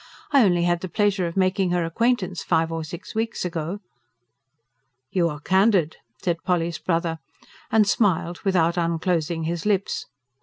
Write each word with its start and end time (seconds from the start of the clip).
I 0.31 0.43
only 0.43 0.63
had 0.63 0.81
the 0.81 0.89
pleasure 0.89 1.27
of 1.27 1.37
making 1.37 1.69
her 1.69 1.85
acquaintance 1.85 2.41
five 2.41 2.71
or 2.71 2.83
six 2.83 3.13
weeks 3.13 3.45
ago." 3.45 3.81
"You 5.11 5.29
are 5.29 5.39
candid," 5.39 5.97
said 6.23 6.41
Polly's 6.43 6.79
brother, 6.79 7.19
and 7.71 7.87
smiled 7.87 8.39
without 8.41 8.77
unclosing 8.77 9.43
his 9.43 9.63
lips. 9.63 10.07